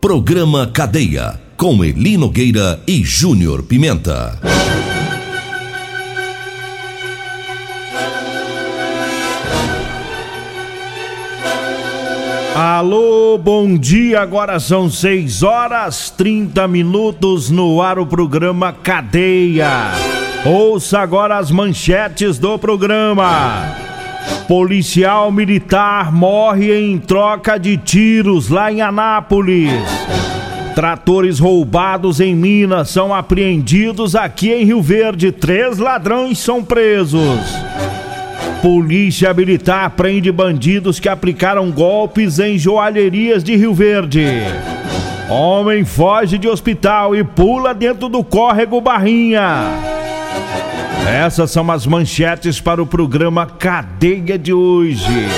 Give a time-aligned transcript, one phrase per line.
[0.00, 1.38] Programa Cadeia.
[1.58, 4.40] Com Eli Nogueira e Júnior Pimenta.
[12.56, 14.22] Alô, bom dia.
[14.22, 19.90] Agora são 6 horas 30 minutos no ar o programa Cadeia.
[20.46, 23.89] Ouça agora as manchetes do programa.
[24.48, 29.70] Policial militar morre em troca de tiros lá em Anápolis.
[30.74, 35.30] Tratores roubados em Minas são apreendidos aqui em Rio Verde.
[35.30, 37.40] Três ladrões são presos.
[38.62, 44.26] Polícia Militar prende bandidos que aplicaram golpes em joalherias de Rio Verde.
[45.30, 49.64] Homem foge de hospital e pula dentro do córrego Barrinha.
[51.08, 55.28] Essas são as manchetes para o programa Cadeia de hoje.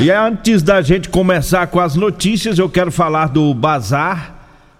[0.00, 4.34] E antes da gente começar com as notícias, eu quero falar do bazar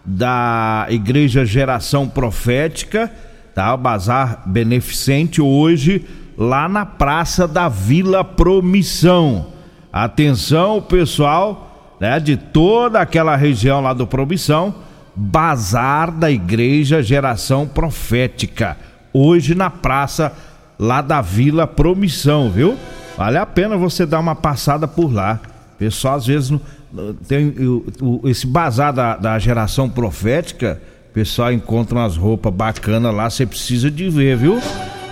[0.05, 3.11] da Igreja Geração Profética,
[3.55, 3.73] tá?
[3.75, 6.05] O bazar beneficente hoje
[6.37, 9.47] lá na Praça da Vila Promissão.
[9.93, 14.75] Atenção, pessoal, né, de toda aquela região lá do Promissão,
[15.15, 18.77] bazar da Igreja Geração Profética.
[19.13, 20.33] Hoje na praça
[20.79, 22.77] lá da Vila Promissão, viu?
[23.17, 25.39] Vale a pena você dar uma passada por lá.
[25.79, 26.53] Pessoal, às vezes
[27.29, 30.81] tem o, o, esse bazar da, da geração profética,
[31.13, 34.61] pessoal encontra umas roupas bacanas lá, você precisa de ver, viu?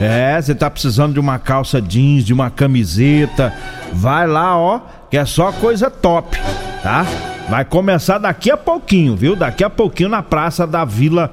[0.00, 3.52] É, você tá precisando de uma calça jeans, de uma camiseta,
[3.92, 6.38] vai lá, ó, que é só coisa top,
[6.82, 7.04] tá?
[7.50, 9.34] Vai começar daqui a pouquinho, viu?
[9.34, 11.32] Daqui a pouquinho na Praça da Vila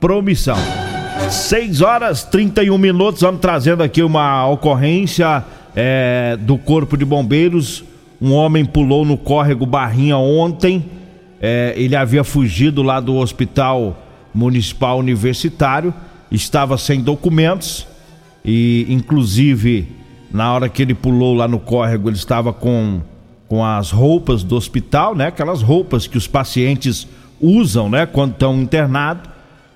[0.00, 0.56] Promissão.
[1.28, 5.44] 6 horas 31 minutos, vamos trazendo aqui uma ocorrência
[5.76, 7.84] é, do Corpo de Bombeiros.
[8.18, 10.86] Um homem pulou no córrego Barrinha ontem.
[11.38, 13.94] É, ele havia fugido lá do Hospital
[14.32, 15.92] Municipal Universitário,
[16.32, 17.86] estava sem documentos
[18.42, 19.86] e inclusive
[20.32, 23.02] na hora que ele pulou lá no córrego, ele estava com,
[23.48, 25.28] com as roupas do hospital, né?
[25.28, 27.08] Aquelas roupas que os pacientes
[27.40, 28.06] usam, né?
[28.06, 29.30] Quando estão internados.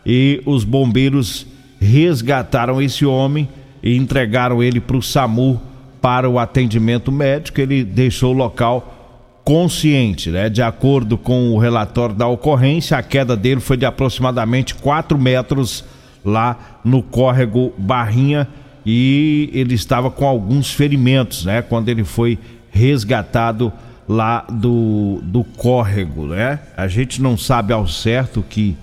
[0.04, 1.46] E os bombeiros
[1.80, 3.48] resgataram esse homem
[3.82, 5.60] e entregaram ele para o SAMU
[6.00, 7.60] para o atendimento médico.
[7.60, 9.02] Ele deixou o local
[9.44, 10.48] consciente, né?
[10.48, 15.84] De acordo com o relatório da ocorrência, a queda dele foi de aproximadamente 4 metros
[16.24, 18.46] lá no córrego Barrinha
[18.84, 21.62] e ele estava com alguns ferimentos, né?
[21.62, 22.38] Quando ele foi
[22.72, 23.72] resgatado
[24.08, 26.58] lá do, do córrego, né?
[26.76, 28.76] A gente não sabe ao certo o que,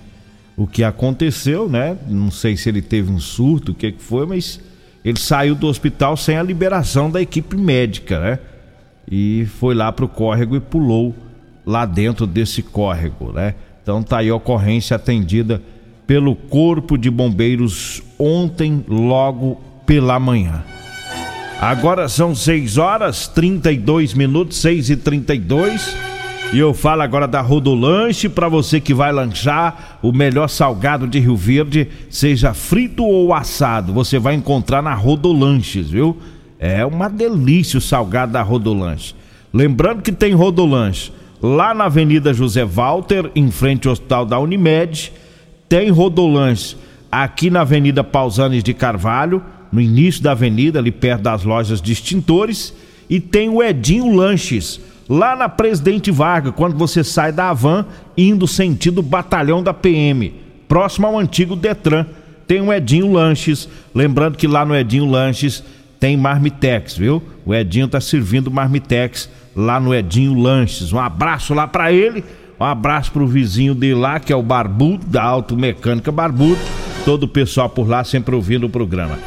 [0.56, 1.98] o que aconteceu, né?
[2.08, 4.60] Não sei se ele teve um surto, o que, que foi, mas
[5.04, 8.38] ele saiu do hospital sem a liberação da equipe médica, né?
[9.10, 11.14] E foi lá pro córrego e pulou
[11.66, 13.54] lá dentro desse córrego, né?
[13.82, 15.60] Então tá aí a ocorrência atendida
[16.06, 20.62] pelo Corpo de Bombeiros ontem, logo pela manhã.
[21.60, 25.94] Agora são 6 horas 32 minutos, 6 e 32
[26.54, 31.20] e eu falo agora da Rodolanche para você que vai lanchar o melhor salgado de
[31.20, 36.16] Rio Verde, seja frito ou assado, você vai encontrar na Rodolanches, viu?
[36.58, 39.14] É uma delícia o salgado da Rodolanche.
[39.52, 41.12] Lembrando que tem Rodolanche
[41.42, 45.12] lá na Avenida José Walter, em frente ao Hospital da Unimed,
[45.68, 46.74] tem Rodolanche
[47.12, 51.92] aqui na Avenida Pausanes de Carvalho, no início da avenida, ali perto das lojas de
[51.92, 52.74] extintores,
[53.08, 57.84] e tem o Edinho Lanches, lá na Presidente Vargas, quando você sai da Avan,
[58.16, 60.32] indo sentido batalhão da PM,
[60.68, 62.06] próximo ao antigo Detran.
[62.46, 65.62] Tem o Edinho Lanches, lembrando que lá no Edinho Lanches
[66.00, 67.22] tem Marmitex, viu?
[67.44, 70.92] O Edinho tá servindo Marmitex lá no Edinho Lanches.
[70.92, 72.24] Um abraço lá para ele.
[72.58, 76.60] Um abraço pro vizinho dele lá, que é o Barbudo, da Automecânica Barbudo.
[77.04, 79.18] Todo o pessoal por lá sempre ouvindo o programa.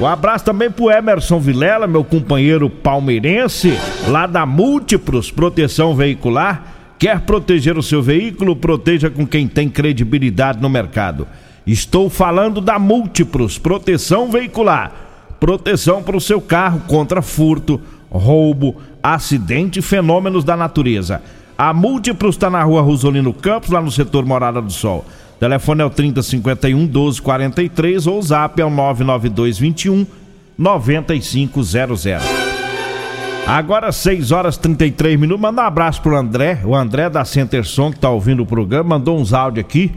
[0.00, 3.78] Um abraço também pro Emerson Vilela, meu companheiro palmeirense,
[4.08, 6.64] lá da Múltiplos Proteção Veicular.
[6.98, 8.56] Quer proteger o seu veículo?
[8.56, 11.26] Proteja com quem tem credibilidade no mercado.
[11.66, 14.92] Estou falando da Múltiplos Proteção Veicular.
[15.38, 17.80] Proteção para o seu carro contra furto,
[18.10, 21.22] roubo, acidente e fenômenos da natureza.
[21.56, 25.04] A Múltiplos está na rua Rosolino Campos, lá no setor Morada do Sol.
[25.42, 30.06] Telefone é o 3051 1243 ou o zap é o 99221
[30.56, 32.04] 9500.
[33.44, 35.42] Agora 6 horas 33 minutos.
[35.42, 39.18] Manda um abraço pro André, o André da Centerson que tá ouvindo o programa, mandou
[39.18, 39.90] uns áudios aqui.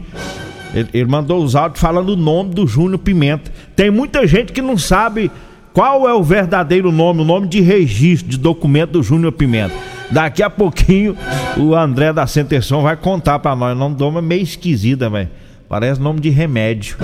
[0.74, 3.48] Ele, ele mandou os áudios falando o nome do Júnior Pimenta.
[3.76, 5.30] Tem muita gente que não sabe
[5.76, 9.74] qual é o verdadeiro nome, o nome de registro, de documento do Júnior Pimenta.
[10.10, 11.14] Daqui a pouquinho
[11.54, 13.76] o André da Centerson vai contar pra nós.
[13.76, 15.28] O nome do homem é meio esquisito, velho.
[15.68, 16.96] Parece nome de remédio.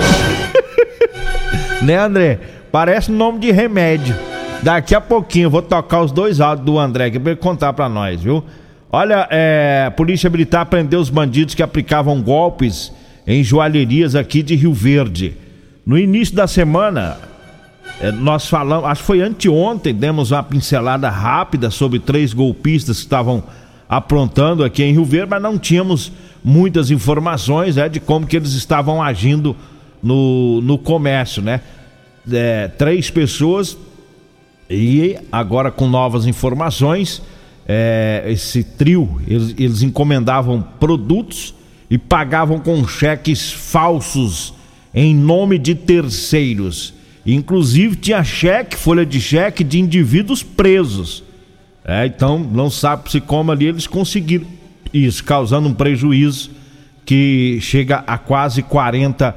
[1.83, 2.41] né, André?
[2.73, 4.17] Parece nome de remédio.
[4.63, 7.75] Daqui a pouquinho eu vou tocar os dois áudios do André aqui pra ele contar
[7.75, 8.43] pra nós, viu?
[8.91, 12.91] Olha, é, a Polícia Militar prendeu os bandidos que aplicavam golpes
[13.27, 15.37] em joalherias aqui de Rio Verde.
[15.85, 17.19] No início da semana,
[18.11, 23.45] nós falamos, acho que foi anteontem, demos uma pincelada rápida sobre três golpistas que estavam
[23.89, 26.11] aprontando aqui em Rio Verde, mas não tínhamos
[26.43, 29.55] muitas informações é, de como que eles estavam agindo
[30.03, 31.61] no, no comércio, né?
[32.31, 33.77] É, três pessoas
[34.69, 37.23] e agora com novas informações,
[37.69, 41.55] é, esse trio, eles, eles encomendavam produtos
[41.91, 44.55] e pagavam com cheques falsos
[44.95, 46.95] em nome de terceiros.
[47.25, 51.23] Inclusive tinha cheque, folha de cheque de indivíduos presos.
[51.85, 54.47] É, então não sabe se como ali eles conseguiram
[54.93, 56.51] isso, causando um prejuízo
[57.05, 59.35] que chega a quase 40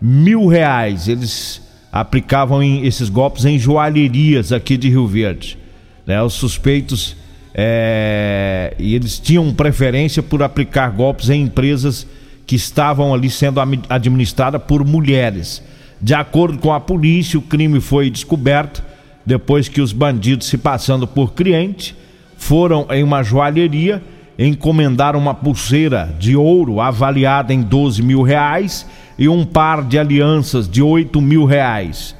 [0.00, 1.08] mil reais.
[1.08, 1.62] Eles
[1.92, 5.58] aplicavam em, esses golpes em joalherias aqui de Rio Verde.
[6.06, 6.22] Né?
[6.22, 7.16] Os suspeitos
[7.54, 12.06] é, e eles tinham preferência por aplicar golpes em empresas
[12.46, 15.62] que estavam ali sendo administradas por mulheres.
[16.00, 18.82] De acordo com a polícia, o crime foi descoberto
[19.24, 21.94] depois que os bandidos, se passando por cliente,
[22.38, 24.02] foram em uma joalheria,
[24.38, 28.86] encomendaram uma pulseira de ouro avaliada em 12 mil reais
[29.18, 32.16] e um par de alianças de 8 mil reais.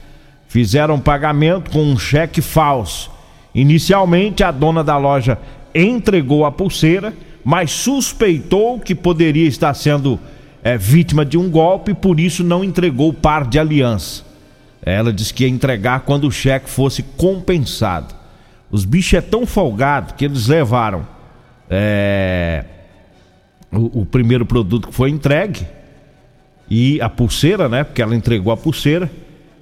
[0.47, 3.11] Fizeram pagamento com um cheque falso.
[3.55, 5.39] Inicialmente, a dona da loja
[5.75, 10.21] entregou a pulseira, mas suspeitou que poderia estar sendo
[10.63, 14.25] é, vítima de um golpe e por isso não entregou o par de aliança.
[14.83, 18.15] Ela disse que ia entregar quando o cheque fosse compensado.
[18.71, 21.07] Os bichos é tão folgado que eles levaram
[21.69, 22.65] é,
[23.73, 25.67] o, o, primeiro produto que foi entregue
[26.69, 27.85] e a pulseira, né?
[27.85, 29.11] Porque ela entregou a pulseira.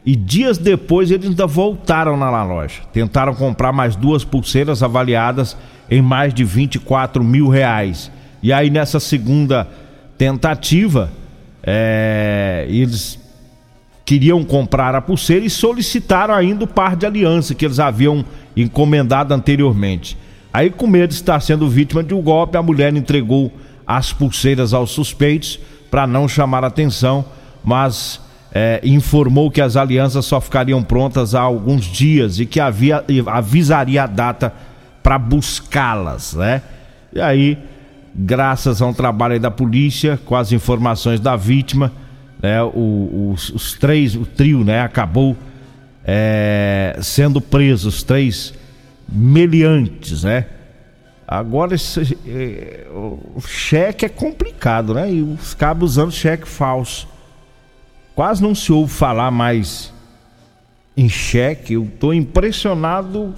[0.05, 2.83] E dias depois eles ainda voltaram na loja.
[2.93, 5.57] Tentaram comprar mais duas pulseiras avaliadas
[5.91, 8.11] em mais de 24 mil reais.
[8.43, 9.69] E aí nessa segunda
[10.19, 11.11] tentativa,
[11.63, 13.19] é, eles
[14.05, 18.25] queriam comprar a pulseira e solicitaram ainda o par de aliança que eles haviam
[18.57, 20.17] encomendado anteriormente.
[20.53, 23.53] Aí, com medo de estar sendo vítima de um golpe, a mulher entregou
[23.87, 27.25] as pulseiras aos suspeitos para não chamar atenção,
[27.63, 28.21] mas
[28.53, 34.05] é, informou que as alianças só ficariam prontas há alguns dias e que havia, avisaria
[34.05, 34.53] a data
[35.03, 36.63] para buscá-las, né?
[37.13, 37.59] E aí
[38.19, 41.93] graças a um trabalho da polícia, com as informações da vítima,
[42.43, 45.37] né, os, os, três, o trio, né, acabou
[46.05, 48.53] é, sendo presos, os três
[49.09, 50.47] meliantes, né?
[51.27, 55.13] Agora esse, é, o cheque é complicado, né?
[55.13, 57.07] E os cabos usando cheque falso.
[58.15, 59.93] Quase não se ouve falar mais
[60.97, 61.75] em cheque.
[61.75, 63.35] Eu estou impressionado.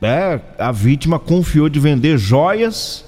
[0.00, 3.04] É, a vítima confiou de vender joias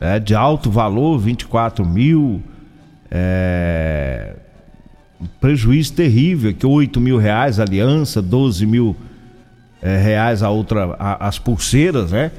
[0.00, 2.42] é, de alto valor, 24 mil,
[3.10, 4.34] é,
[5.40, 8.96] prejuízo terrível, que 8 mil reais aliança, 12 mil
[9.80, 12.30] é, reais a outra, a, as pulseiras, né?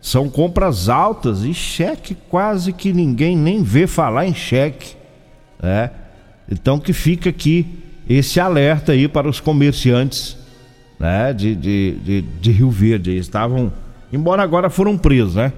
[0.00, 4.94] São compras altas e cheque quase que ninguém nem vê falar em cheque,
[5.62, 5.90] né?
[6.50, 10.36] Então que fica aqui esse alerta aí para os comerciantes,
[10.98, 11.32] né?
[11.32, 13.72] De, de, de, de Rio Verde, estavam,
[14.12, 15.52] embora agora foram presos, né?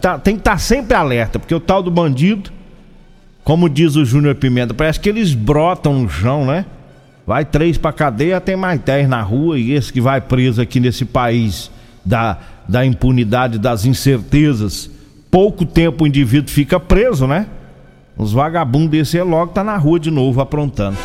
[0.00, 2.50] Tá, tem que estar tá sempre alerta, porque o tal do bandido,
[3.44, 6.64] como diz o Júnior Pimenta, parece que eles brotam no chão, né?
[7.26, 10.80] Vai três pra cadeia, tem mais dez na rua, e esse que vai preso aqui
[10.80, 11.70] nesse país
[12.04, 14.88] da, da impunidade, das incertezas,
[15.30, 17.46] pouco tempo o indivíduo fica preso, né?
[18.16, 20.96] Os vagabundos desse é logo tá na rua de novo aprontando.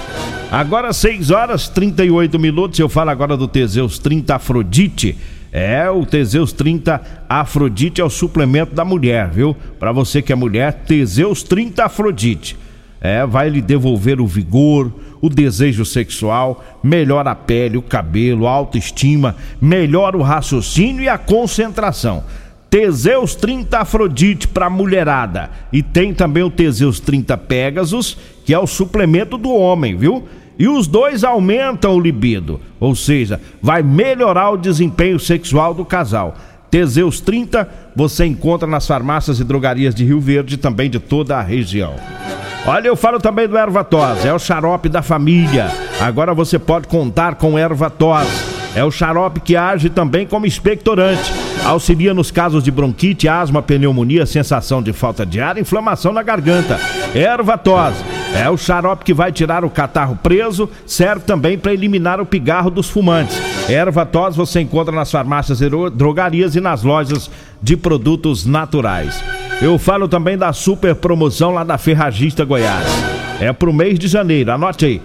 [0.52, 5.18] Agora 6 horas 38 minutos, eu falo agora do Teseus 30 Afrodite.
[5.52, 9.56] É, o Teseus 30 Afrodite é o suplemento da mulher, viu?
[9.78, 12.58] Para você que é mulher, Teseus 30 Afrodite.
[13.02, 18.52] É, vai lhe devolver o vigor, o desejo sexual, melhora a pele, o cabelo, a
[18.52, 22.24] autoestima, melhora o raciocínio e a concentração.
[22.70, 25.50] Teseus 30 Afrodite para mulherada.
[25.74, 28.18] E tem também o Teseus 30 Pegasus,
[28.52, 30.28] que é o suplemento do homem, viu?
[30.60, 36.36] E os dois aumentam o libido, ou seja, vai melhorar o desempenho sexual do casal.
[36.70, 41.38] Teseus 30 você encontra nas farmácias e drogarias de Rio Verde e também de toda
[41.38, 41.96] a região.
[42.66, 45.72] Olha, eu falo também do Ervatos, é o xarope da família.
[46.02, 48.51] Agora você pode contar com Ervatos.
[48.76, 51.32] É o xarope que age também como expectorante
[51.66, 56.80] Auxilia nos casos de bronquite, asma, pneumonia, sensação de falta de ar, inflamação na garganta.
[57.14, 57.94] Erva tos
[58.34, 62.70] é o xarope que vai tirar o catarro preso, serve também para eliminar o pigarro
[62.70, 63.40] dos fumantes.
[63.70, 67.30] Erva tos você encontra nas farmácias e drogarias e nas lojas
[67.62, 69.22] de produtos naturais.
[69.62, 72.88] Eu falo também da super promoção lá da Ferragista Goiás.
[73.40, 75.02] É pro mês de janeiro, anote aí.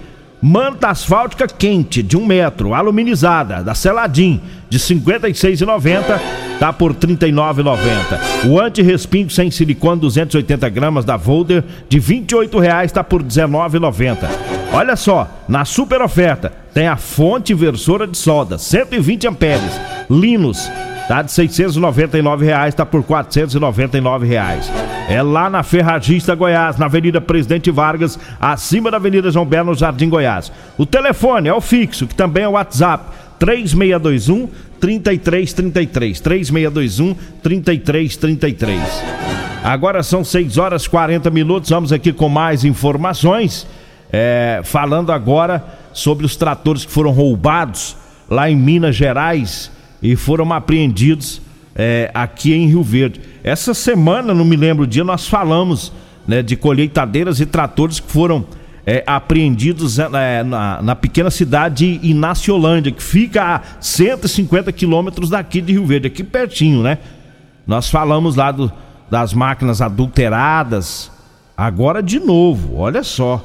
[0.48, 6.20] Manta asfáltica quente de um metro, aluminizada, da Celadim, de 56,90,
[6.60, 8.46] tá por 39,90.
[8.48, 14.18] O anti-respingo sem silicone 280 gramas da Volder de 28 reais tá por 19,90.
[14.72, 20.70] Olha só, na super oferta tem a fonte inversora de solda 120 amperes, Linus
[21.08, 24.68] Tá de 699 reais, tá por 499 reais.
[25.08, 30.08] É lá na Ferragista Goiás, na Avenida Presidente Vargas, acima da Avenida João Belo, Jardim
[30.08, 30.50] Goiás.
[30.76, 34.48] O telefone é o fixo, que também é o WhatsApp, 3621
[34.80, 36.20] 3333.
[36.20, 38.82] 3621 3333.
[39.62, 43.66] Agora são 6 horas 40 minutos, vamos aqui com mais informações.
[44.12, 47.96] É, falando agora sobre os tratores que foram roubados
[48.30, 49.70] lá em Minas Gerais
[50.02, 51.40] e foram apreendidos
[51.76, 53.20] é, aqui em Rio Verde.
[53.44, 55.92] Essa semana, não me lembro o dia, nós falamos
[56.26, 58.46] né, de colheitadeiras e tratores que foram
[58.86, 65.60] é, apreendidos é, na, na, pequena cidade de Inaciolândia, que fica a 150 quilômetros daqui
[65.60, 66.98] de Rio Verde, aqui pertinho, né?
[67.66, 68.72] Nós falamos lá do,
[69.10, 71.10] das máquinas adulteradas.
[71.56, 73.44] Agora de novo, olha só.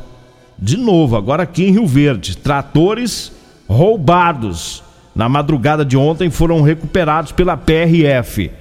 [0.57, 3.31] De novo, agora aqui em Rio Verde, tratores
[3.67, 4.83] roubados
[5.15, 8.51] na madrugada de ontem foram recuperados pela PRF.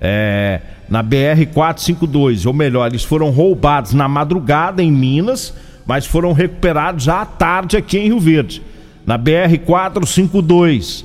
[0.00, 5.54] É, na BR 452, ou melhor, eles foram roubados na madrugada em Minas,
[5.86, 8.62] mas foram recuperados à tarde aqui em Rio Verde.
[9.06, 11.04] Na BR 452,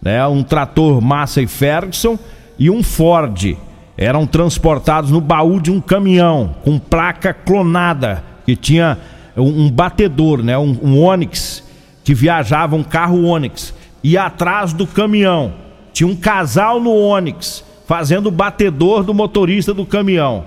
[0.00, 2.18] né, um trator Massa Ferguson
[2.58, 3.56] e um Ford
[3.96, 8.98] eram transportados no baú de um caminhão com placa clonada que tinha
[9.36, 11.62] um, batedor, né, um, um Onix
[12.04, 13.73] que viajava um carro Onix
[14.04, 15.54] e atrás do caminhão
[15.94, 20.44] tinha um casal no Onix fazendo o batedor do motorista do caminhão.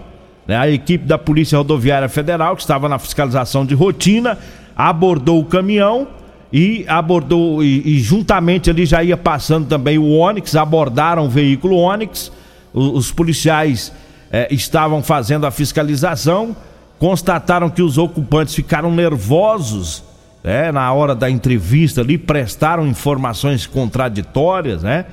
[0.47, 4.37] Né, a equipe da Polícia Rodoviária Federal, que estava na fiscalização de rotina,
[4.75, 6.07] abordou o caminhão
[6.53, 11.77] e abordou e, e juntamente ali já ia passando também o Onix, abordaram o veículo
[11.77, 12.31] Onix.
[12.73, 13.91] Os, policiais
[14.31, 16.55] eh, estavam fazendo a fiscalização,
[16.99, 20.03] constataram que os ocupantes ficaram nervosos
[20.47, 25.03] né, na hora da entrevista ali, prestaram informações contraditórias, né?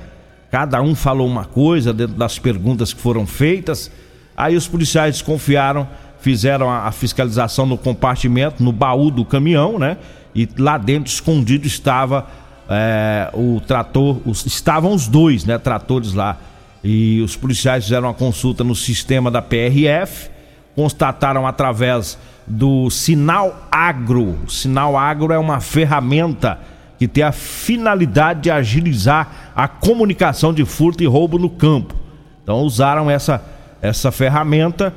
[0.49, 3.91] Cada um falou uma coisa dentro das perguntas que foram feitas.
[4.37, 5.85] Aí os policiais desconfiaram,
[6.21, 9.97] fizeram a, a fiscalização no compartimento, no baú do caminhão, né?
[10.33, 12.27] E lá dentro, escondido, estava
[12.69, 15.57] é, o trator, os, estavam os dois, né?
[15.57, 16.37] Tratores lá.
[16.81, 20.29] E os policiais fizeram uma consulta no sistema da PRF,
[20.75, 24.37] constataram através do Sinal Agro.
[24.45, 26.59] O Sinal Agro é uma ferramenta
[26.97, 31.95] que tem a finalidade de agilizar a comunicação de furto e roubo no campo.
[32.43, 33.43] Então usaram essa,
[33.81, 34.93] essa ferramenta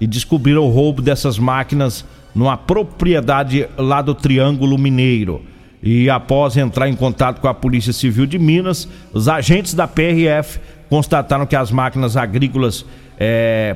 [0.00, 5.42] e descobriram o roubo dessas máquinas numa propriedade lá do Triângulo Mineiro.
[5.82, 10.60] E após entrar em contato com a Polícia Civil de Minas, os agentes da PRF
[10.92, 12.84] constataram que as máquinas agrícolas
[13.18, 13.74] é,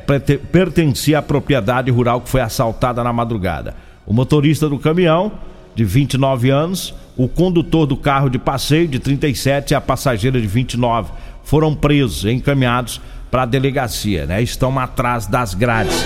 [0.52, 3.74] pertencia à propriedade rural que foi assaltada na madrugada.
[4.04, 5.32] O motorista do caminhão,
[5.74, 10.46] de 29 anos, o condutor do carro de passeio, de 37, e a passageira, de
[10.46, 11.10] 29,
[11.42, 14.42] foram presos e encaminhados para a delegacia, né?
[14.42, 15.96] Estão atrás das grades.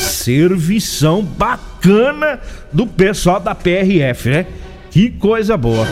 [0.00, 2.40] Servição bacana
[2.72, 4.46] do pessoal da PRF, né?
[4.90, 5.86] Que coisa boa.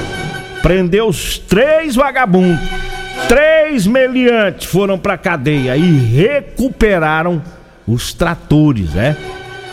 [0.63, 2.94] Prendeu os três vagabundos
[3.29, 7.43] Três meliantes foram para cadeia e recuperaram
[7.87, 9.17] os tratores, né?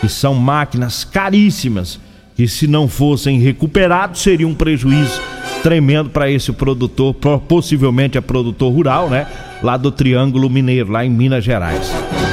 [0.00, 2.00] Que são máquinas caríssimas,
[2.34, 5.20] que se não fossem recuperados seria um prejuízo
[5.62, 7.14] tremendo para esse produtor,
[7.46, 9.26] possivelmente é produtor rural, né?
[9.62, 11.88] Lá do Triângulo Mineiro, lá em Minas Gerais.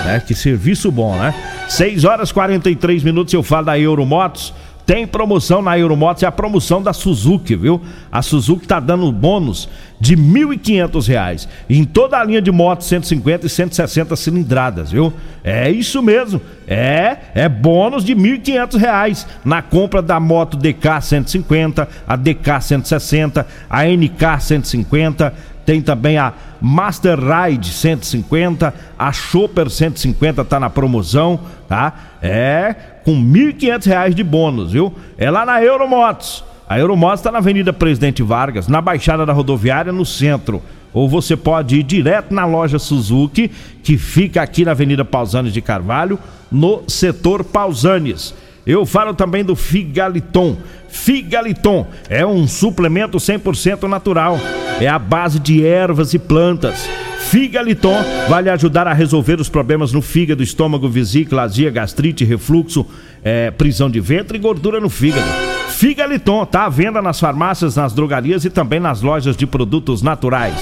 [0.05, 0.19] Né?
[0.25, 1.33] Que serviço bom, né?
[1.67, 4.51] 6 horas 43 minutos eu falo da Euromotos.
[4.89, 7.79] Tem promoção na Euromotos, é a promoção da Suzuki, viu?
[8.11, 9.69] A Suzuki tá dando bônus
[9.99, 15.13] de R$ 1.500 em toda a linha de motos 150 e 160 cilindradas, viu?
[15.43, 16.41] É isso mesmo.
[16.67, 23.45] É, é bônus de R$ 1.500 na compra da moto DK 150, a DK 160,
[23.69, 25.33] a NK 150,
[25.69, 31.93] tem também a Master Ride 150, a Chopper 150 tá na promoção, tá?
[32.23, 32.73] É
[33.05, 34.91] com R$ 1.500 de bônus, viu?
[35.15, 36.43] É lá na Euromotos.
[36.67, 40.59] A Euromotos está na Avenida Presidente Vargas, na Baixada da Rodoviária, no centro.
[40.91, 43.51] Ou você pode ir direto na loja Suzuki,
[43.83, 46.17] que fica aqui na Avenida Pausanes de Carvalho,
[46.51, 48.33] no setor Pausanes.
[48.69, 50.55] Eu falo também do Figaliton.
[50.89, 54.39] Figaliton é um suplemento 100% natural.
[54.79, 56.87] É a base de ervas e plantas.
[57.31, 57.97] Figaliton
[58.29, 62.85] vai lhe ajudar a resolver os problemas no fígado, estômago, vesícula, azia, gastrite, refluxo,
[63.23, 65.25] é, prisão de ventre e gordura no fígado.
[65.69, 70.53] Figaliton está à venda nas farmácias, nas drogarias e também nas lojas de produtos naturais.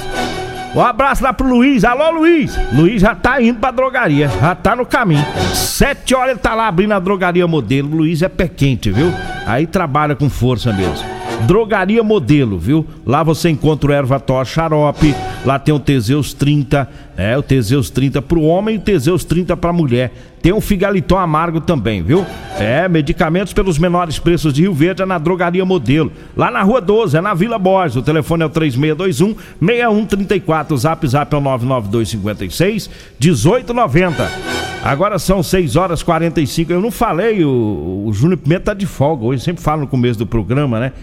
[0.77, 1.83] Um abraço lá pro Luiz.
[1.83, 2.55] Alô, Luiz.
[2.71, 4.27] Luiz já tá indo pra drogaria.
[4.27, 5.25] Já tá no caminho.
[5.55, 7.97] Sete horas ele tá lá abrindo a drogaria modelo.
[7.97, 9.11] Luiz é pé quente, viu?
[9.47, 11.17] Aí trabalha com força mesmo.
[11.47, 12.85] Drogaria Modelo, viu?
[13.05, 15.15] Lá você encontra o Ervator Xarope,
[15.45, 19.57] lá tem o Teseus 30, é, o Teseus 30 pro homem e o Teseus 30
[19.57, 20.11] pra mulher.
[20.39, 22.23] Tem o Figaliton Amargo também, viu?
[22.59, 26.11] É, medicamentos pelos menores preços de Rio Verde é na Drogaria Modelo.
[26.35, 27.95] Lá na Rua 12, é na Vila Borges.
[27.95, 30.75] O telefone é o 3621 6134.
[30.75, 32.87] O zap zap é o 99256
[33.19, 34.31] 1890.
[34.83, 36.71] Agora são 6 horas 45.
[36.71, 39.43] Eu não falei, o, o Júnior Pimenta tá de folga hoje.
[39.43, 40.93] Sempre falo no começo do programa, né?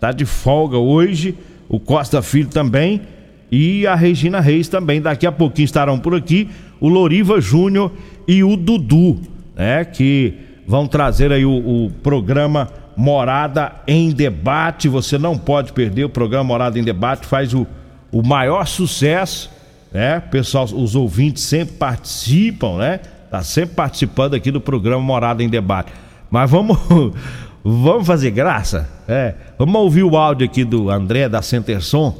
[0.00, 1.34] Tá de folga hoje.
[1.68, 3.02] O Costa Filho também.
[3.50, 5.00] E a Regina Reis também.
[5.00, 6.48] Daqui a pouquinho estarão por aqui.
[6.80, 7.92] O Loriva Júnior
[8.26, 9.20] e o Dudu,
[9.56, 9.84] né?
[9.84, 10.34] Que
[10.66, 14.88] vão trazer aí o, o programa Morada em Debate.
[14.88, 17.26] Você não pode perder o programa Morada em Debate.
[17.26, 17.66] Faz o,
[18.12, 19.50] o maior sucesso,
[19.92, 20.20] né?
[20.20, 23.00] Pessoal, os ouvintes sempre participam, né?
[23.30, 25.92] Tá sempre participando aqui do programa Morada em Debate.
[26.30, 26.78] Mas vamos
[27.64, 28.88] Vamos fazer graça?
[29.06, 29.34] É.
[29.58, 32.16] Vamos ouvir o áudio aqui do André da Centerson,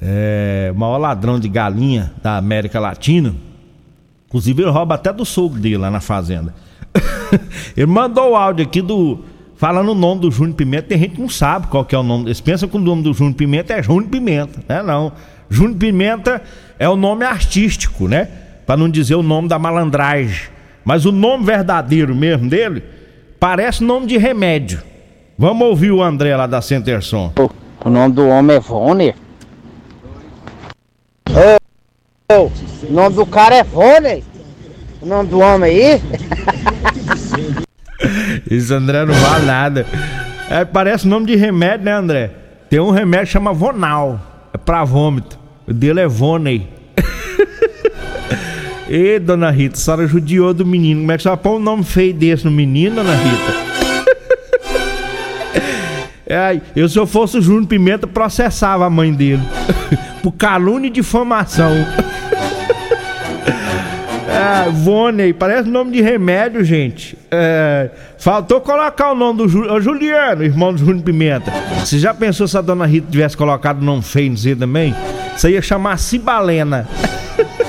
[0.00, 3.34] é, maior ladrão de galinha da América Latina.
[4.26, 6.54] Inclusive ele rouba até do sogro dele lá na fazenda.
[7.76, 9.20] ele mandou o áudio aqui do.
[9.56, 12.02] Falando o nome do Júnior Pimenta, tem gente que não sabe qual que é o
[12.02, 12.26] nome.
[12.26, 14.82] Eles pensam que o nome do Júnior Pimenta é Júnior Pimenta, né?
[14.82, 15.12] Não.
[15.50, 16.40] Júnior Pimenta
[16.78, 18.28] é o nome artístico, né?
[18.64, 20.48] Para não dizer o nome da malandragem.
[20.84, 22.82] Mas o nome verdadeiro mesmo dele
[23.40, 24.82] Parece nome de remédio.
[25.38, 27.32] Vamos ouvir o André lá da Centerson.
[27.84, 28.60] O nome do homem é
[31.28, 32.52] Vone.
[32.88, 34.24] o nome do cara é Vone.
[35.00, 36.02] O nome do homem aí?
[38.50, 39.86] Esse André não vale nada.
[40.50, 42.30] É, parece nome de remédio, né, André?
[42.70, 44.20] Tem um remédio que chama Vonal.
[44.52, 45.38] É pra vômito.
[45.66, 46.68] O dele é Voney.
[48.88, 51.00] Ê, dona Rita, a senhora judiou do menino.
[51.00, 53.68] Como é que a senhora põe um nome feio desse no menino, dona Rita?
[56.30, 59.40] É, eu, se eu fosse o Júnior Pimenta, processava a mãe dele.
[60.22, 61.72] Por calúnia e difamação.
[64.38, 67.18] É, Voney, parece nome de remédio, gente.
[67.28, 71.50] É, faltou colocar o nome do Ju, Juliano, irmão do Júnior Pimenta.
[71.80, 74.94] Você já pensou se a dona Rita tivesse colocado o nome feio dizer também?
[75.36, 76.86] Você ia chamar Cibalena.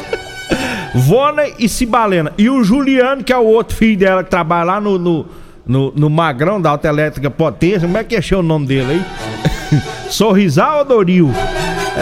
[0.93, 2.33] Vona e Cibalena.
[2.37, 5.25] E o Juliano, que é o outro filho dela que trabalha lá no, no,
[5.65, 7.81] no, no Magrão da Autoelétrica Potência.
[7.81, 9.81] Como é que achei o nome dele aí?
[10.11, 11.33] Sorrisal ou Doril?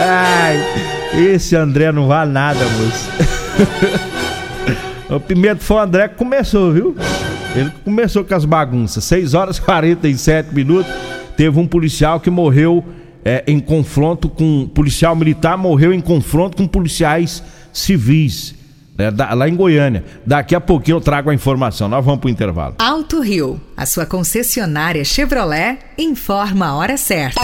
[0.00, 0.56] Ai,
[1.14, 3.10] esse André não vale nada, moço.
[5.10, 6.96] o Pimenta foi o André que começou, viu?
[7.56, 9.02] Ele começou com as bagunças.
[9.04, 10.92] 6 horas e 47 minutos.
[11.36, 12.84] Teve um policial que morreu
[13.24, 14.68] é, em confronto com.
[14.72, 18.54] Policial militar morreu em confronto com policiais civis
[18.98, 20.04] né, lá em Goiânia.
[20.26, 21.88] Daqui a pouquinho eu trago a informação.
[21.88, 22.74] Nós vamos para o intervalo.
[22.78, 27.40] Alto Rio, a sua concessionária Chevrolet, informa a hora certa.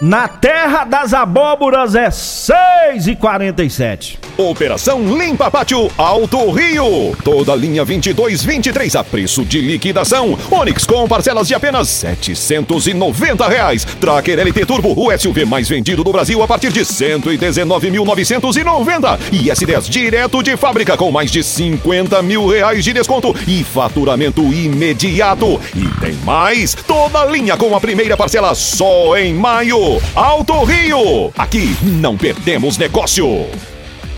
[0.00, 7.16] Na terra das abóboras é 6 e 47 Operação Limpa Pátio Alto Rio.
[7.24, 10.38] Toda linha 22, 23 a preço de liquidação.
[10.50, 13.86] Onix com parcelas de apenas 790 reais.
[13.98, 19.18] Tracker LT Turbo, o SUV mais vendido do Brasil a partir de 119.990.
[19.32, 24.42] E S10 direto de fábrica com mais de 50 mil reais de desconto e faturamento
[24.42, 25.58] imediato.
[25.74, 29.85] E tem mais, toda linha com a primeira parcela só em maio.
[30.14, 31.32] Alto Rio.
[31.36, 33.46] Aqui não perdemos negócio.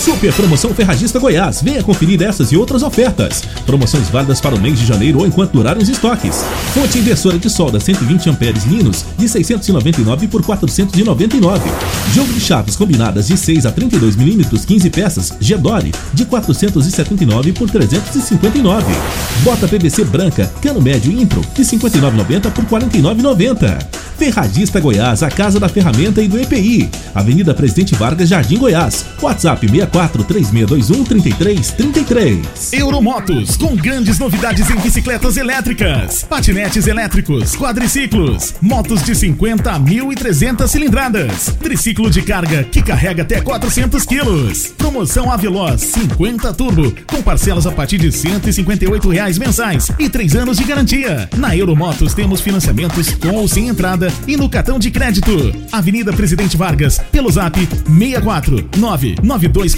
[0.00, 1.60] Super Promoção Ferragista Goiás.
[1.60, 3.42] Venha conferir essas e outras ofertas.
[3.66, 6.42] Promoções válidas para o mês de janeiro ou enquanto durarem os estoques.
[6.72, 11.70] Fonte inversora de solda 120 amperes Linus de 699 por 499.
[12.14, 17.68] Jogo de chaves combinadas de 6 a 32 milímetros 15 peças Gedore de 479 por
[17.68, 18.86] 359.
[19.42, 24.00] Bota PVC branca cano médio Impro de 59,90 por 49,90.
[24.20, 26.90] Ferragista Goiás, a casa da ferramenta e do EPI.
[27.14, 29.06] Avenida Presidente Vargas, Jardim Goiás.
[29.22, 32.72] WhatsApp 64 3621 3333.
[32.72, 40.68] Euromotos, com grandes novidades em bicicletas elétricas, patinetes elétricos, quadriciclos, motos de 50 a 1.300
[40.68, 44.68] cilindradas, triciclo de carga que carrega até 400 quilos.
[44.78, 50.56] Promoção Aveloz 50 Turbo, com parcelas a partir de 158 reais mensais e 3 anos
[50.56, 51.28] de garantia.
[51.36, 55.52] Na Euromotos temos financiamentos com ou sem entrada e no cartão de crédito.
[55.72, 59.74] Avenida Presidente Vargas, pelo zap 64 992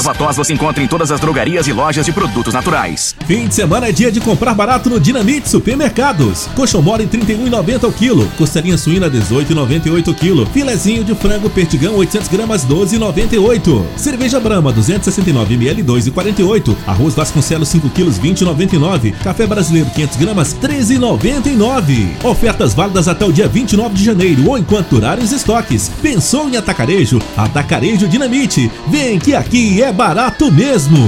[0.00, 3.14] Erva tos você encontra em todas as drogarias e lojas de produtos naturais.
[3.26, 6.48] Fim de semana é dia de comprar barato no Dinamite Supermercados.
[6.56, 8.26] Coxão mole 31,90 o quilo.
[8.38, 10.46] Costelinha suína 18,98 o quilo.
[10.46, 13.84] Filezinho de frango perdigão 800 gramas 12,98.
[13.94, 16.74] Cerveja Brama 269 ml 2,48.
[16.86, 19.12] Arroz Vasconcelos 5 quilos 20,99.
[19.22, 22.24] Café brasileiro 500 gramas 13,99.
[22.24, 25.90] Ofertas válidas até o dia 29 de janeiro ou enquanto durarem os estoques.
[26.00, 27.18] Pensou em atacarejo?
[27.36, 28.72] Atacarejo Dinamite.
[28.88, 30.98] Vem que aqui é barato mesmo.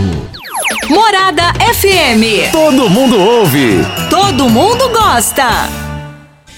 [0.88, 2.50] Morada FM.
[2.50, 3.78] Todo mundo ouve.
[4.10, 5.68] Todo mundo gosta.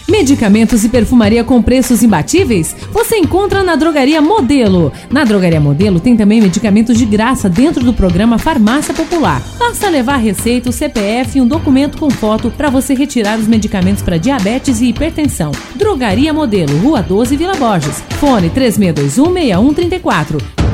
[0.08, 2.76] Medicamentos e perfumaria com preços imbatíveis?
[2.92, 4.92] Você encontra na Drogaria Modelo.
[5.10, 9.42] Na Drogaria Modelo tem também medicamentos de graça dentro do programa Farmácia Popular.
[9.58, 14.02] Basta levar receita, o CPF e um documento com foto para você retirar os medicamentos
[14.02, 15.52] para diabetes e hipertensão.
[15.74, 18.02] Drogaria Modelo, Rua 12, Vila Borges.
[18.20, 20.36] Fone 36216134.
[20.36, 20.73] O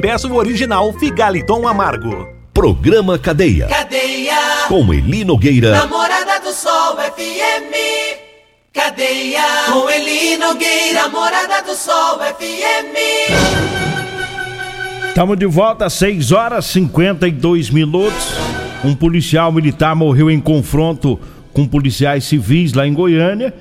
[0.01, 2.27] peça o original Figaliton Amargo.
[2.51, 3.67] Programa Cadeia.
[3.67, 4.33] Cadeia.
[4.67, 5.71] Com Eli Nogueira.
[5.71, 7.71] Namorada do Sol FM.
[8.73, 9.43] Cadeia.
[9.71, 12.97] Com Eli Nogueira, Morada do Sol FM.
[15.09, 18.33] Estamos de volta, 6 horas 52 minutos.
[18.83, 21.19] Um policial militar morreu em confronto
[21.53, 23.53] com policiais civis lá em Goiânia.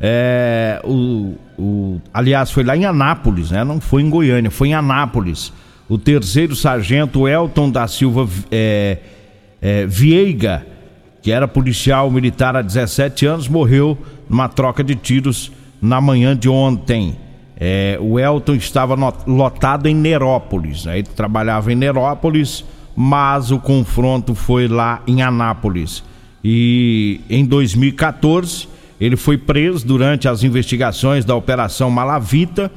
[0.00, 3.64] É, o, o, aliás, foi lá em Anápolis, né?
[3.64, 5.52] Não foi em Goiânia, foi em Anápolis.
[5.88, 8.98] O terceiro sargento Elton da Silva é,
[9.60, 10.66] é, Vieiga,
[11.22, 13.96] que era policial militar há 17 anos, morreu
[14.28, 17.16] numa troca de tiros na manhã de ontem.
[17.58, 18.94] É, o Elton estava
[19.26, 20.98] lotado em Nerópolis, né?
[20.98, 26.04] ele trabalhava em Nerópolis, mas o confronto foi lá em Anápolis.
[26.44, 28.68] E em 2014
[29.00, 32.70] ele foi preso durante as investigações da Operação Malavita,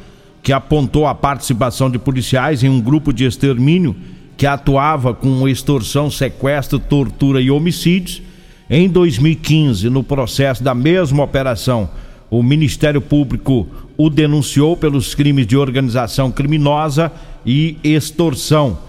[0.44, 3.96] que apontou a participação de policiais em um grupo de extermínio
[4.36, 8.24] que atuava com extorsão, sequestro, tortura e homicídios.
[8.70, 11.90] Em 2015, no processo da mesma operação,
[12.30, 17.12] o Ministério Público o denunciou pelos crimes de organização criminosa
[17.46, 18.80] e extorsão.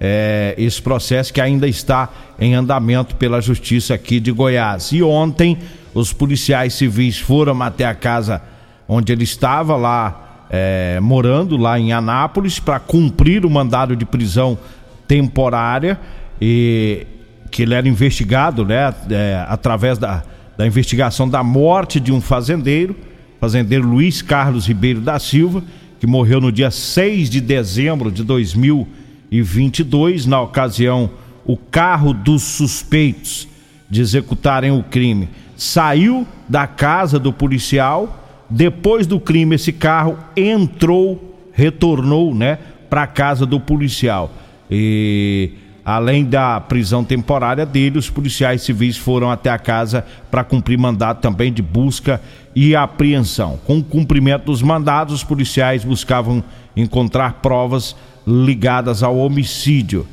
[0.00, 4.92] É, esse processo que ainda está em andamento pela Justiça aqui de Goiás.
[4.92, 5.56] E ontem
[5.94, 8.42] os policiais civis foram até a casa
[8.86, 14.58] onde ele estava, lá é, morando, lá em Anápolis, para cumprir o mandado de prisão
[15.06, 15.98] temporária
[16.40, 17.06] e
[17.50, 20.22] que ele era investigado, né, é, através da,
[20.56, 22.96] da investigação da morte de um fazendeiro,
[23.40, 25.62] fazendeiro Luiz Carlos Ribeiro da Silva,
[25.98, 30.26] que morreu no dia 6 de dezembro de 2022.
[30.26, 31.10] Na ocasião,
[31.44, 33.48] o carro dos suspeitos
[33.88, 38.27] de executarem o crime saiu da casa do policial.
[38.50, 42.58] Depois do crime, esse carro entrou, retornou, né,
[42.88, 44.32] para a casa do policial.
[44.70, 45.52] E
[45.84, 51.20] além da prisão temporária dele, os policiais civis foram até a casa para cumprir mandato
[51.20, 52.20] também de busca
[52.54, 53.58] e apreensão.
[53.66, 56.42] Com o cumprimento dos mandados, os policiais buscavam
[56.76, 57.94] encontrar provas
[58.26, 60.06] ligadas ao homicídio.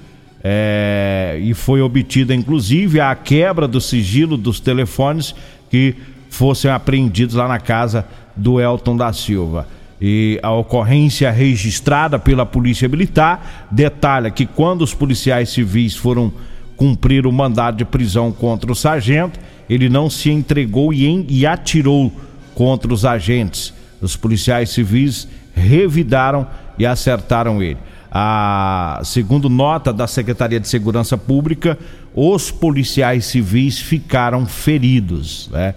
[0.43, 5.33] É, e foi obtida inclusive a quebra do sigilo dos telefones
[5.71, 5.95] que
[6.29, 9.67] fossem apreendidos lá na casa do Elton da Silva.
[9.99, 16.31] E a ocorrência registrada pela Polícia Militar detalha que quando os policiais civis foram
[16.75, 21.45] cumprir o mandado de prisão contra o sargento, ele não se entregou e, em, e
[21.45, 22.11] atirou
[22.53, 23.73] contra os agentes.
[24.01, 26.45] Os policiais civis revidaram
[26.77, 27.77] e acertaram ele.
[28.11, 31.77] A, segundo nota da Secretaria de Segurança Pública,
[32.13, 35.49] os policiais civis ficaram feridos.
[35.51, 35.73] Né?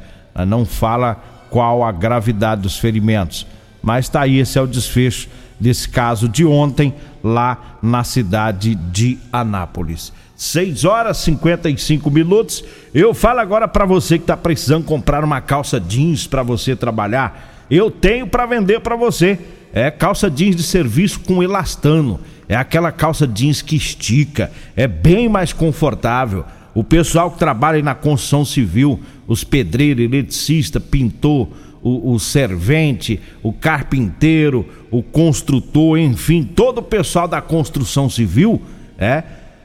[0.47, 3.47] Não fala qual a gravidade dos ferimentos,
[3.83, 9.19] mas está aí, esse é o desfecho desse caso de ontem, lá na cidade de
[9.33, 10.13] Anápolis.
[10.37, 12.65] 6 horas e 55 minutos.
[12.95, 17.67] Eu falo agora para você que está precisando comprar uma calça jeans para você trabalhar.
[17.69, 19.37] Eu tenho para vender para você
[19.73, 22.21] é calça jeans de serviço com elastano.
[22.49, 26.45] É aquela calça jeans que estica, é bem mais confortável.
[26.79, 31.49] O pessoal que trabalha na construção civil, os pedreiros, eletricista, pintor,
[31.83, 38.62] o, o servente, o carpinteiro, o construtor, enfim, todo o pessoal da construção civil,
[38.97, 39.25] é,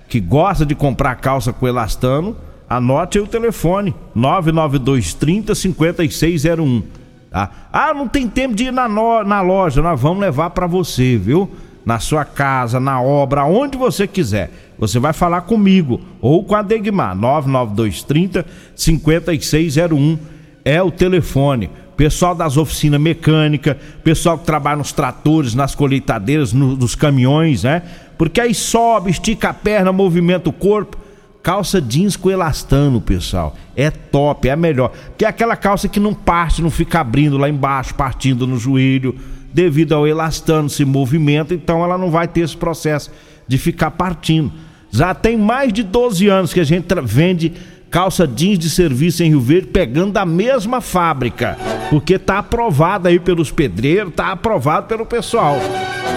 [0.10, 2.36] que gosta de comprar calça com elastano,
[2.68, 6.82] anote aí o telefone: 99230 5601
[7.30, 7.52] Tá?
[7.72, 11.16] Ah, não tem tempo de ir na, no, na loja, nós vamos levar para você,
[11.16, 11.48] viu?
[11.86, 14.52] Na sua casa, na obra, onde você quiser.
[14.80, 20.18] Você vai falar comigo ou com a Degmar, 99230 5601
[20.64, 21.70] é o telefone.
[21.98, 27.84] Pessoal das oficinas mecânicas, pessoal que trabalha nos tratores, nas colheitadeiras, no, nos caminhões, né?
[28.18, 30.98] Porque aí sobe, estica a perna, movimenta o corpo
[31.44, 33.56] calça jeans com elastano, pessoal.
[33.76, 34.94] É top, é a melhor.
[35.18, 39.20] Que é aquela calça que não parte, não fica abrindo lá embaixo, partindo no joelho,
[39.54, 43.12] devido ao elastano se movimenta, então ela não vai ter esse processo
[43.48, 44.52] de ficar partindo.
[44.92, 47.54] Já tem mais de 12 anos que a gente vende
[47.90, 51.58] calça jeans de serviço em Rio Verde pegando da mesma fábrica,
[51.90, 55.60] porque tá aprovado aí pelos pedreiros, tá aprovado pelo pessoal.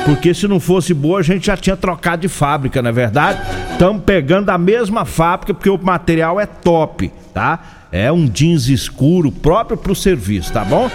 [0.06, 3.40] Porque se não fosse boa, a gente já tinha trocado de fábrica, não é verdade?
[3.72, 7.88] Estamos pegando a mesma fábrica porque o material é top, tá?
[7.92, 10.90] É um jeans escuro próprio para o serviço, tá bom?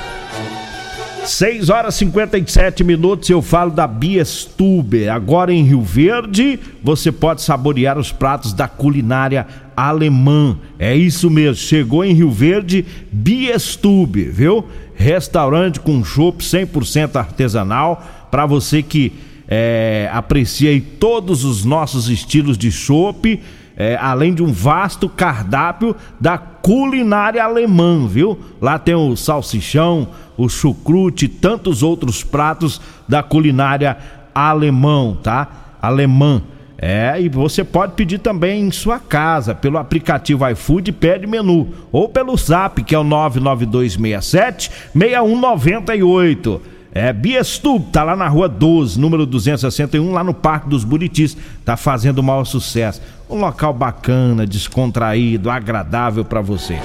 [1.25, 5.07] 6 horas e 57 minutos eu falo da Biestube.
[5.07, 9.45] Agora em Rio Verde, você pode saborear os pratos da culinária
[9.77, 10.57] alemã.
[10.79, 14.65] É isso mesmo, chegou em Rio Verde Biestube, viu?
[14.95, 19.13] Restaurante com chopp 100% artesanal para você que
[19.47, 23.39] é, aprecia todos os nossos estilos de chopp,
[23.81, 28.39] é, além de um vasto cardápio da culinária alemã, viu?
[28.61, 33.97] Lá tem o salsichão, o chucrute e tantos outros pratos da culinária
[34.35, 35.47] alemão, tá?
[35.81, 36.43] Alemã.
[36.77, 42.07] É, e você pode pedir também em sua casa, pelo aplicativo iFood, pede menu, ou
[42.07, 46.61] pelo zap, que é o 99267 6198.
[46.93, 51.37] É, Biestub, tá lá na rua 12, número 261, lá no Parque dos Buritis.
[51.63, 53.01] Tá fazendo o maior sucesso.
[53.29, 56.77] Um local bacana, descontraído, agradável para você.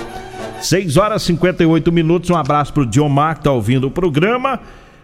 [0.61, 2.31] 6 horas e 58 minutos.
[2.31, 4.61] Um abraço pro Diomar que tá ouvindo o programa.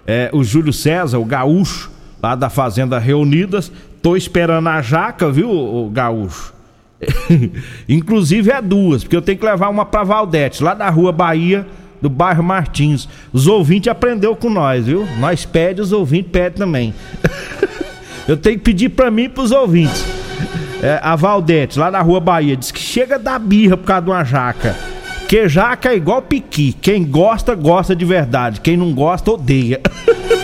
[0.07, 1.91] É, o Júlio César, o gaúcho,
[2.23, 3.73] lá da Fazenda Reunidas.
[4.01, 6.53] Tô esperando a jaca, viu, o gaúcho?
[7.89, 11.67] Inclusive é duas, porque eu tenho que levar uma pra Valdete, lá da rua Bahia,
[12.03, 13.09] do bairro Martins.
[13.33, 15.07] Os ouvintes aprendeu com nós, viu?
[15.19, 16.95] Nós pede, os ouvintes pedem também.
[18.27, 20.05] eu tenho que pedir pra mim e pros ouvintes.
[20.83, 24.11] É, a Valdete, lá da rua Bahia, diz que chega da birra por causa de
[24.11, 24.77] uma jaca.
[25.29, 26.73] Que jaca é igual piqui.
[26.73, 28.61] Quem gosta, gosta de verdade.
[28.61, 29.81] Quem não gosta, odeia.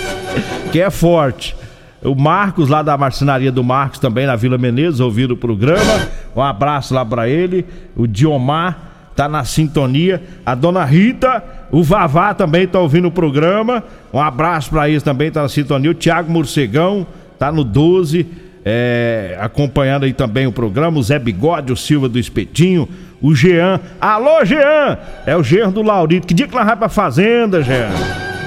[0.71, 1.57] que é forte.
[2.01, 6.09] O Marcos, lá da marcenaria do Marcos, também na Vila Menezes, ouvindo o programa.
[6.35, 7.67] Um abraço lá para ele.
[7.97, 8.88] O Diomar
[9.19, 10.23] tá na sintonia.
[10.47, 13.83] A dona Rita, o Vavá também tá ouvindo o programa.
[14.15, 15.91] Um abraço para eles também, tá na sintonia.
[15.91, 17.05] O Thiago Morcegão
[17.37, 18.25] tá no 12,
[18.65, 21.01] é, acompanhando aí também o programa.
[21.01, 22.89] O Zé Bigode, o Silva do Espetinho,
[23.21, 23.81] o Jean.
[24.01, 24.97] Alô, Jean!
[25.27, 26.25] É o Jean do Laurito.
[26.25, 27.89] Que dia que nós vai pra fazenda, Jean?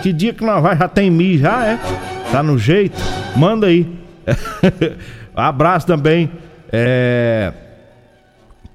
[0.01, 0.77] Que dia que nós vai?
[0.77, 1.79] Já tem mês, já é?
[2.31, 2.97] Tá no jeito?
[3.35, 3.85] Manda aí.
[5.35, 6.31] Abraço também
[6.71, 7.51] é,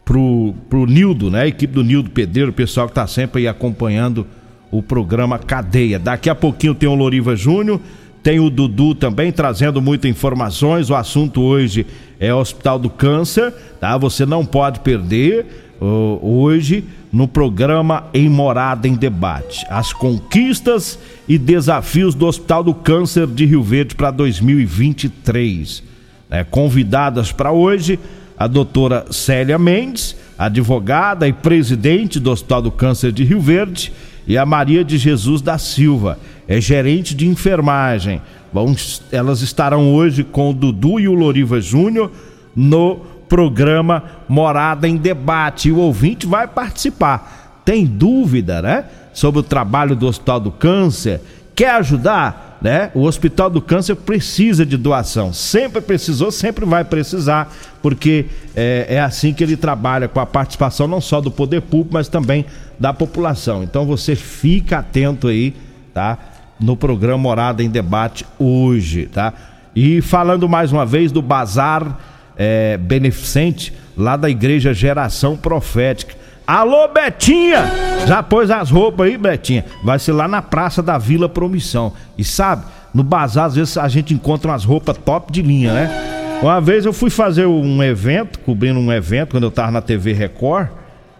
[0.07, 1.42] pro, pro Nildo, né?
[1.42, 4.25] A equipe do Nildo Pedreiro, o pessoal que tá sempre aí acompanhando
[4.71, 5.99] o programa Cadeia.
[5.99, 7.81] Daqui a pouquinho tem o Loriva Júnior,
[8.23, 10.90] tem o Dudu também trazendo muitas informações.
[10.90, 11.85] O assunto hoje
[12.21, 13.99] é Hospital do Câncer, tá?
[13.99, 19.66] Você não pode perder uh, hoje no programa Em Morada em Debate.
[19.69, 25.83] As conquistas e desafios do Hospital do Câncer de Rio Verde para 2023.
[26.31, 27.99] É, convidadas para hoje
[28.38, 33.92] a doutora Célia Mendes, advogada e presidente do Hospital do Câncer de Rio Verde,
[34.27, 36.18] e a Maria de Jesus da Silva,
[36.49, 38.20] é gerente de enfermagem.
[39.12, 42.11] Elas estarão hoje com o Dudu e o Loriva Júnior
[42.55, 42.96] no
[43.29, 45.68] programa Morada em Debate.
[45.68, 47.61] E o ouvinte vai participar.
[47.64, 48.85] Tem dúvida, né?
[49.12, 51.20] Sobre o trabalho do Hospital do Câncer?
[51.55, 52.46] Quer ajudar?
[52.61, 52.90] Né?
[52.95, 55.33] O Hospital do Câncer precisa de doação.
[55.33, 60.88] Sempre precisou, sempre vai precisar, porque é, é assim que ele trabalha com a participação
[60.88, 62.47] não só do poder público, mas também
[62.79, 63.62] da população.
[63.62, 65.55] Então você fica atento aí,
[65.92, 66.19] tá?
[66.59, 69.33] No programa Morada em Debate hoje, tá?
[69.75, 71.99] E falando mais uma vez do Bazar
[72.37, 76.14] é, beneficente lá da igreja Geração Profética.
[76.47, 77.65] Alô, Betinha!
[78.07, 79.65] Já pôs as roupas aí, Betinha?
[79.83, 81.93] Vai ser lá na Praça da Vila Promissão.
[82.17, 86.39] E sabe, no bazar, às vezes a gente encontra umas roupas top de linha, né?
[86.41, 90.13] Uma vez eu fui fazer um evento, cobrindo um evento, quando eu tava na TV
[90.13, 90.69] Record,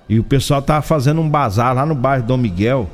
[0.09, 2.89] e o pessoal tava fazendo um bazar lá no bairro Dom Miguel.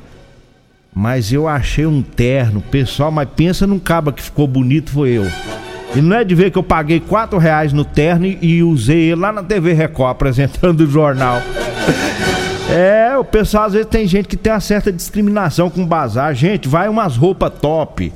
[0.91, 5.27] Mas eu achei um terno, pessoal, mas pensa num caba que ficou bonito, foi eu.
[5.95, 9.21] E não é de ver que eu paguei quatro reais no terno e usei ele
[9.21, 11.39] lá na TV Record apresentando o jornal.
[12.69, 16.33] É, o pessoal às vezes tem gente que tem uma certa discriminação com bazar.
[16.33, 18.11] Gente, vai umas roupas top,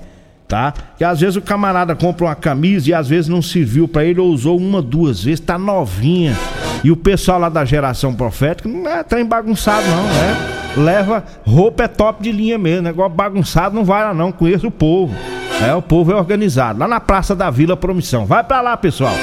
[0.47, 0.73] tá?
[0.97, 4.19] Que às vezes o camarada compra uma camisa e às vezes não serviu para ele
[4.19, 6.35] ou usou uma, duas vezes, tá novinha.
[6.83, 10.53] E o pessoal lá da geração profética não é trem bagunçado não, né?
[10.77, 14.71] Leva roupa é top de linha mesmo, negócio bagunçado não vai lá não, conheço o
[14.71, 15.13] povo.
[15.61, 16.79] É, o povo é organizado.
[16.79, 18.25] Lá na Praça da Vila Promissão.
[18.25, 19.13] Vai pra lá, pessoal.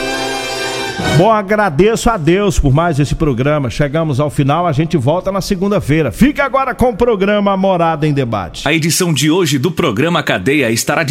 [1.16, 3.68] Bom, agradeço a Deus por mais esse programa.
[3.68, 6.12] Chegamos ao final, a gente volta na segunda-feira.
[6.12, 8.66] Fique agora com o programa Morada em Debate.
[8.68, 11.02] A edição de hoje do programa Cadeia estará